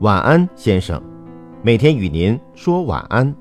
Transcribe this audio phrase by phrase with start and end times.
[0.00, 1.02] 晚安，先生。
[1.60, 3.34] 每天与您说晚安。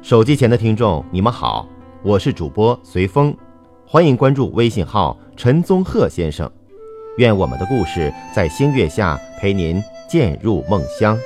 [0.00, 1.66] 手机前的听众，你们好，
[2.04, 3.36] 我是主播随风，
[3.84, 6.48] 欢迎关注微信号陈宗鹤先生。
[7.18, 11.18] 愿我们的故事在星月下陪您渐入梦乡。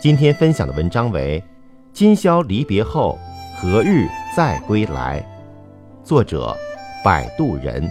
[0.00, 1.40] 今天分享的文章为
[1.92, 3.18] 《今宵离别后，
[3.60, 4.06] 何日
[4.36, 5.20] 再归来》，
[6.06, 6.56] 作者
[7.04, 7.90] 摆渡人。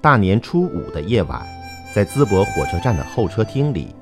[0.00, 1.46] 大年初五的夜晚。
[1.94, 3.94] 在淄博火车站的候车厅里，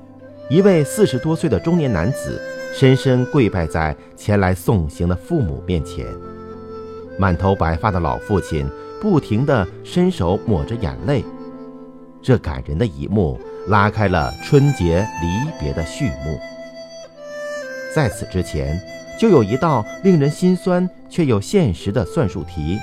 [0.49, 2.41] 一位四十多岁的中年男子
[2.73, 6.03] 深深跪拜在前来送行的父母面前。
[7.19, 8.67] 满头白发的老父亲
[8.99, 11.23] 不停地伸手抹着眼泪。
[12.19, 16.39] 这感人的一幕拉开了春节离别的序幕。
[17.93, 18.81] 在此之前，
[19.19, 22.79] 就有一道令人心酸却又现实的算术题，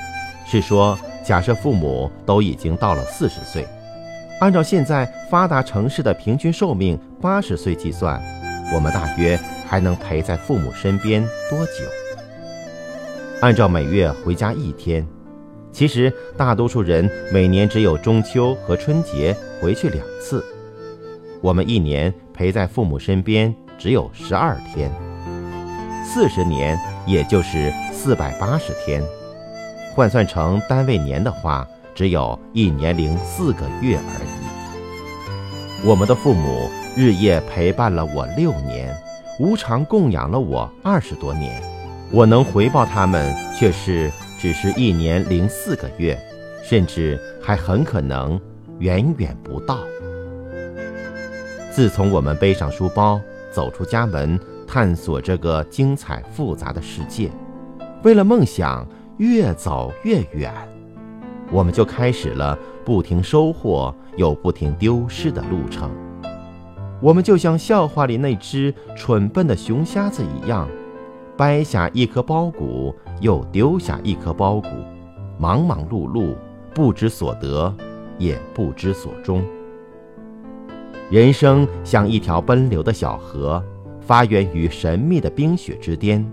[0.46, 3.66] 是说，假设父母都已经到了四十岁。
[4.40, 8.18] 按照现在发达城市的平均寿命八十岁计算，
[8.74, 11.84] 我们大约还能陪在父母身边多久？
[13.42, 15.06] 按照每月回家一天，
[15.70, 20.42] 其实大多数人每年只有中秋和春节回去两次。
[21.42, 24.90] 我们一年陪在父母身边只有十二天，
[26.02, 29.02] 四十年也就是四百八十天，
[29.94, 31.68] 换算成单位年的话。
[32.00, 35.86] 只有一年零四个月而已。
[35.86, 38.96] 我们的父母日夜陪伴了我六年，
[39.38, 41.62] 无偿供养了我二十多年，
[42.10, 46.18] 我能回报他们却是只是一年零四个月，
[46.64, 48.40] 甚至还很可能
[48.78, 49.76] 远远不到。
[51.70, 53.20] 自从我们背上书包
[53.52, 57.30] 走出家门，探索这个精彩复杂的世界，
[58.02, 60.50] 为了梦想越走越远。
[61.50, 65.90] 我们就开始了不停收获又不停丢失的路程。
[67.00, 70.68] 我们就像笑话里那只蠢笨的熊瞎子一样，
[71.36, 74.68] 掰下一颗苞谷，又丢下一颗苞谷，
[75.38, 76.34] 忙忙碌碌，
[76.74, 77.74] 不知所得，
[78.18, 79.42] 也不知所终。
[81.10, 83.64] 人生像一条奔流的小河，
[84.00, 86.24] 发源于神秘的冰雪之巅，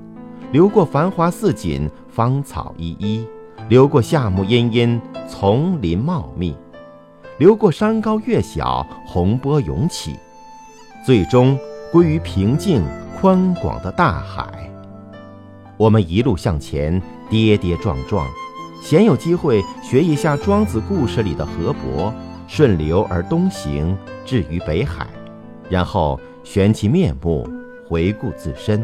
[0.52, 3.26] 流过繁华似锦、芳草依依。
[3.70, 6.54] 流过夏木阴阴，丛林茂密；
[7.38, 10.16] 流过山高月小，洪波涌起，
[11.06, 11.60] 最终
[11.92, 12.82] 归于平静
[13.20, 14.72] 宽广的大海。
[15.76, 18.26] 我们一路向前，跌跌撞撞，
[18.82, 22.14] 鲜有机会学一下庄子故事里的河伯，
[22.48, 25.06] 顺流而东行，至于北海，
[25.70, 27.46] 然后悬其面目，
[27.86, 28.82] 回顾自身。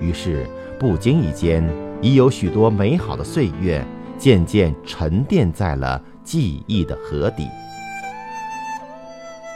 [0.00, 0.48] 于是
[0.80, 1.64] 不经意间。
[2.02, 3.82] 已有许多美好的岁月
[4.18, 7.48] 渐渐沉淀在了记忆的河底。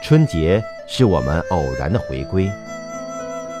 [0.01, 2.49] 春节是我们偶然的回归，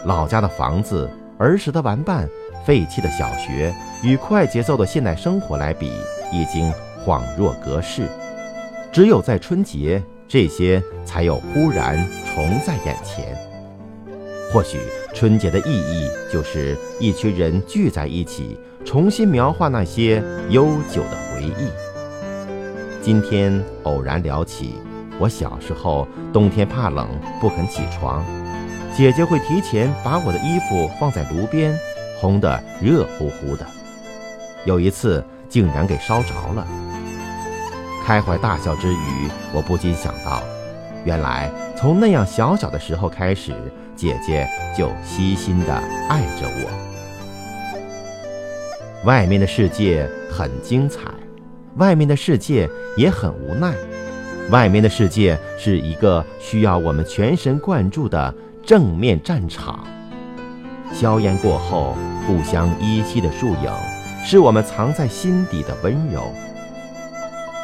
[0.05, 2.27] 老家的房子、儿时的玩伴、
[2.65, 5.91] 废弃的小学，与快节奏的现代生活来比，
[6.31, 6.71] 已经
[7.05, 8.07] 恍若隔世。
[8.89, 11.97] 只有在春节，这些才有忽然
[12.33, 13.35] 重在眼前。
[14.53, 14.79] 或许
[15.13, 18.57] 春节的意义就是一群人聚在一起。
[18.87, 21.67] 重新描画那些悠久的回忆。
[23.01, 24.75] 今天偶然聊起，
[25.19, 27.05] 我小时候冬天怕冷
[27.41, 28.23] 不肯起床，
[28.95, 31.77] 姐姐会提前把我的衣服放在炉边，
[32.21, 33.67] 烘得热乎乎的。
[34.63, 36.65] 有一次竟然给烧着了。
[38.05, 40.41] 开怀大笑之余，我不禁想到，
[41.03, 43.53] 原来从那样小小的时候开始，
[43.97, 44.47] 姐姐
[44.77, 45.73] 就悉心地
[46.07, 46.96] 爱着我。
[49.03, 51.01] 外面的世界很精彩，
[51.75, 53.73] 外面的世界也很无奈，
[54.49, 58.33] 外面的世界是一个需要我们全神贯注的
[58.65, 59.85] 正面战场。
[60.93, 63.71] 硝烟过后，互相依稀的树影，
[64.25, 66.33] 是我们藏在心底的温柔。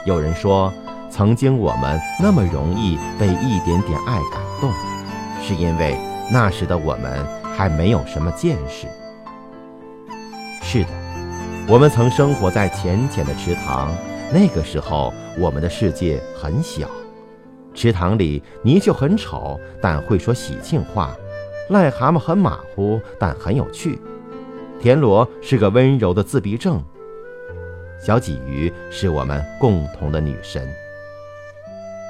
[0.06, 0.72] 有人说，
[1.10, 4.72] 曾经我们那么容易被一点点爱感动，
[5.42, 5.98] 是因为
[6.32, 7.26] 那时的我们
[7.56, 8.88] 还没有什么见识。
[10.62, 11.03] 是的。
[11.66, 13.90] 我们曾生活在浅浅的池塘，
[14.34, 16.90] 那个时候我们的世界很小。
[17.74, 21.16] 池塘里泥鳅很丑，但会说喜庆话；
[21.70, 23.98] 癞蛤蟆很马虎，但很有趣；
[24.82, 26.76] 田螺是个温柔的自闭症；
[27.98, 30.68] 小鲫鱼是我们共同的女神。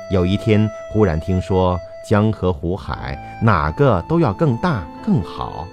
[0.10, 1.80] 有一天，忽然听说
[2.10, 5.68] 江河湖海哪个都要更大更好，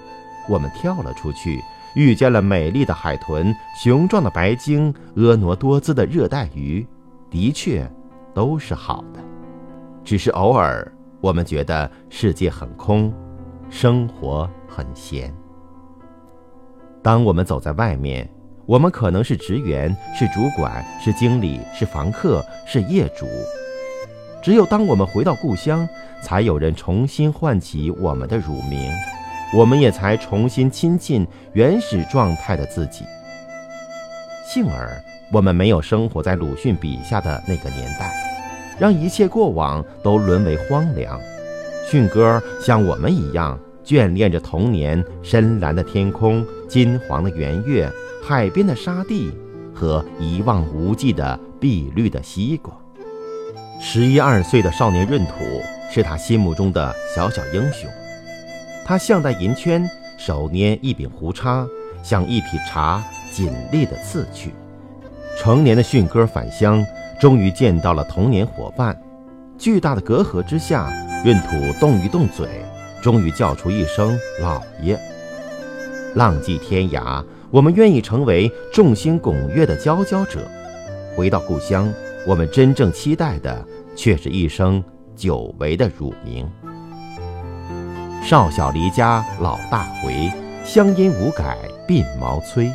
[0.47, 1.59] 我们跳了出去。
[1.95, 6.85] 遇见了美丽的海豚、雄壮的白鲸、婀娜多姿的热带鱼，
[7.29, 7.89] 的确，
[8.33, 9.19] 都是好的。
[10.03, 13.13] 只是偶尔我们觉得世界很空，
[13.69, 15.33] 生活很闲。
[17.03, 18.29] 当我们走在外面，
[18.65, 23.25] 我们可能是职员，是主管，是经理，是房客，是业主。
[24.41, 25.87] 只有当我们回到故乡，
[26.23, 28.91] 才有人重新唤起我们的乳名，
[29.53, 33.05] 我们也才重新亲近原始状态的自己。
[34.45, 34.89] 幸而，
[35.31, 38.13] 我们没有生活在鲁迅笔下的那个年代，
[38.79, 41.19] 让一切过往都沦为荒凉。
[41.89, 43.59] 迅哥像我们一样。
[43.83, 47.91] 眷恋着童年深蓝的天空、金黄的圆月、
[48.23, 49.31] 海边的沙地
[49.73, 52.71] 和一望无际的碧绿的西瓜。
[53.81, 55.33] 十一二岁的少年闰土
[55.91, 57.89] 是他心目中的小小英雄。
[58.85, 61.67] 他项戴银圈，手捏一柄胡叉，
[62.03, 64.53] 向一匹茶紧力地刺去。
[65.37, 66.83] 成年的迅哥返乡，
[67.19, 68.99] 终于见到了童年伙伴。
[69.57, 70.91] 巨大的隔阂之下，
[71.23, 72.47] 闰土动一动嘴。
[73.01, 74.95] 终于叫出一声“老爷”，
[76.13, 80.47] 浪迹天涯，我们愿意成为众星拱月的佼佼者。
[81.15, 81.91] 回到故乡，
[82.27, 84.83] 我们真正期待的却是一声
[85.15, 86.47] 久违的乳名。
[88.21, 90.31] 少小离家老大回，
[90.63, 91.57] 乡音无改
[91.87, 92.71] 鬓毛衰。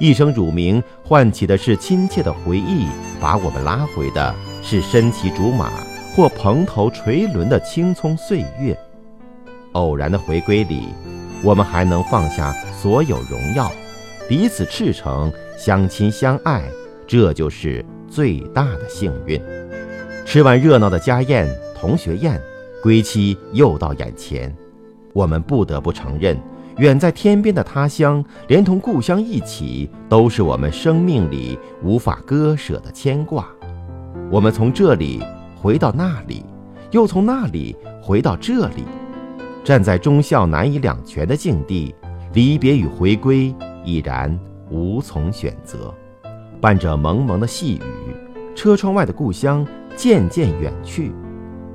[0.00, 2.86] 一声乳名唤起的是亲切的回忆，
[3.20, 5.70] 把我们拉回的是身骑竹马
[6.16, 8.76] 或蓬头垂纶的青葱岁月。
[9.72, 10.88] 偶然的回归里，
[11.44, 13.70] 我们还能放下所有荣耀，
[14.26, 16.62] 彼此赤诚，相亲相爱，
[17.06, 19.40] 这就是最大的幸运。
[20.24, 21.46] 吃完热闹的家宴、
[21.78, 22.40] 同学宴，
[22.82, 24.54] 归期又到眼前，
[25.12, 26.38] 我们不得不承认，
[26.78, 33.46] 远在天边的他乡，连同故乡一起，都是我们生命里无法割舍的牵挂。
[34.30, 35.22] 我们从这里
[35.54, 36.44] 回到那里，
[36.90, 38.84] 又从那里回到这里。
[39.62, 41.94] 站在忠孝难以两全的境地，
[42.32, 43.54] 离别与回归
[43.84, 44.36] 已然
[44.70, 45.94] 无从选择。
[46.60, 51.12] 伴着蒙蒙的细雨，车窗外的故乡渐渐远去，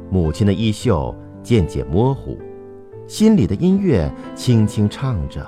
[0.10, 2.38] 母亲的衣袖渐渐模糊，
[3.08, 5.46] 心里的音乐轻轻唱着。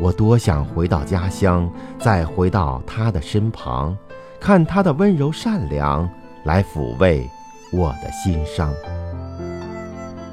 [0.00, 1.68] 我多想回到家乡，
[1.98, 3.96] 再回到她的身旁，
[4.38, 6.08] 看她的温柔善良，
[6.44, 7.28] 来抚慰
[7.72, 8.72] 我的心伤。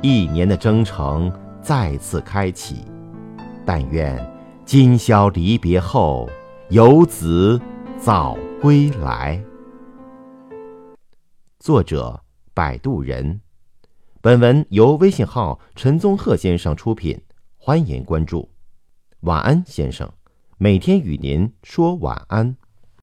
[0.03, 1.31] 一年的征程
[1.63, 2.85] 再次开启，
[3.65, 4.15] 但愿
[4.63, 6.29] 今宵离别后，
[6.69, 7.59] 游子
[7.97, 9.43] 早归来。
[11.59, 12.21] 作者：
[12.53, 13.41] 摆渡人。
[14.25, 17.21] 本文由微信号陈宗鹤先生出品，
[17.57, 18.49] 欢迎关注。
[19.19, 20.11] 晚安，先生，
[20.57, 22.57] 每天与您说晚安。